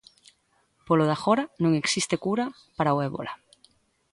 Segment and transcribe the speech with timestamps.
[0.87, 2.45] Polo de agora non existe cura
[2.77, 3.33] para o ebola.